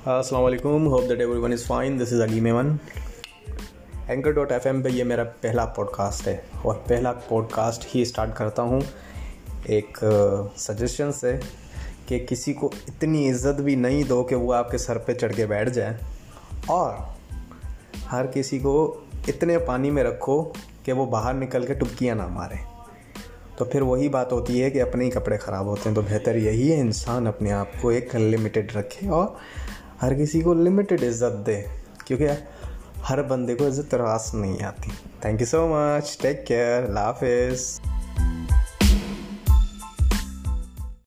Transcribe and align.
अस्सलाम 0.00 0.42
वालेकुम 0.42 0.84
hope 0.84 1.02
that 1.04 1.20
everyone 1.20 1.52
is 1.52 1.64
fine 1.68 1.96
this 1.98 2.12
is 2.12 2.20
Ali 2.22 2.40
Memon 2.40 2.78
anchor 4.10 4.32
dot 4.32 4.52
F 4.52 4.68
M 4.68 4.82
पर 4.82 4.90
यह 4.90 5.04
मेरा 5.04 5.24
पहला 5.42 5.64
पॉडकास्ट 5.76 6.28
है 6.28 6.34
और 6.66 6.74
पहला 6.88 7.12
पॉडकास्ट 7.28 7.84
ही 7.88 8.04
स्टार्ट 8.04 8.34
करता 8.36 8.62
हूँ। 8.62 8.80
एक 9.70 9.98
सजेशन 10.56 11.10
से 11.10 11.32
कि 12.08 12.20
किसी 12.20 12.52
को 12.52 12.70
इतनी 12.88 13.26
इज़्ज़त 13.28 13.60
भी 13.60 13.76
नहीं 13.76 14.04
दो 14.04 14.22
कि 14.22 14.34
वो 14.34 14.52
आपके 14.52 14.78
सर 14.78 14.98
पे 14.98 15.14
चढ़ 15.14 15.32
के 15.32 15.46
बैठ 15.46 15.68
जाए। 15.68 15.98
और 16.70 17.14
हर 18.08 18.26
किसी 18.26 18.58
को 18.58 18.74
इतने 19.28 19.58
पानी 19.58 19.90
में 19.90 20.02
रखो 20.02 20.42
कि 20.86 20.92
वो 20.92 21.06
बाहर 21.08 21.34
निकल 21.34 21.66
के 21.66 21.74
टुपकियाँ 21.74 22.16
ना 22.16 22.28
मारे। 22.28 22.58
तो 23.58 23.64
फिर 23.64 23.82
वही 23.82 24.08
बात 24.08 24.32
होती 24.32 24.58
है 24.60 24.70
कि 24.70 24.78
अपने 24.78 25.04
ही 25.04 25.10
कपड़े 25.10 25.36
ख़राब 25.38 25.66
होते 25.66 25.82
हैं 25.86 25.94
तो 25.94 26.02
बेहतर 26.02 26.36
यही 26.38 26.68
है, 26.68 26.80
इंसान 26.80 27.26
अपने 27.26 27.50
आप 27.52 27.72
को 27.82 27.92
एक 27.92 28.14
लिमिटेड 28.16 28.72
रखे 28.76 29.08
और 29.08 29.36
हर 30.00 30.14
किसी 30.14 30.40
को 30.42 30.54
लिमिटेड 30.54 31.02
इज़्ज़त 31.02 31.32
दे, 31.46 31.56
क्योंकि 32.06 32.26
हर 33.04 33.22
बंदे 33.22 33.54
को 33.54 33.66
इज़्ज़त 33.68 33.94
रास 33.94 34.30
नहीं 34.34 34.60
आती। 34.62 34.92
Thank 35.24 35.40
you 35.40 35.46
so 35.46 35.66
much 35.68 36.16
take 36.22 36.44
care 36.48 36.90
हाफिज़ 36.98 37.64